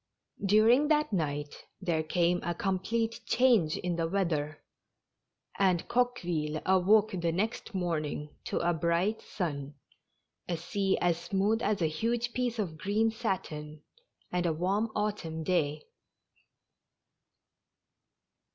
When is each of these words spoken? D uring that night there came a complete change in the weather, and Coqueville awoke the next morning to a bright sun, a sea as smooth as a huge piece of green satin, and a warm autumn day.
D 0.43 0.55
uring 0.57 0.89
that 0.89 1.13
night 1.13 1.63
there 1.79 2.01
came 2.01 2.41
a 2.41 2.55
complete 2.55 3.19
change 3.27 3.77
in 3.77 3.97
the 3.97 4.07
weather, 4.07 4.63
and 5.59 5.87
Coqueville 5.87 6.59
awoke 6.65 7.11
the 7.11 7.31
next 7.31 7.75
morning 7.75 8.35
to 8.45 8.57
a 8.67 8.73
bright 8.73 9.21
sun, 9.21 9.75
a 10.49 10.57
sea 10.57 10.97
as 10.97 11.19
smooth 11.21 11.61
as 11.61 11.83
a 11.83 11.85
huge 11.85 12.33
piece 12.33 12.57
of 12.57 12.79
green 12.79 13.11
satin, 13.11 13.83
and 14.31 14.47
a 14.47 14.53
warm 14.53 14.89
autumn 14.95 15.43
day. 15.43 15.83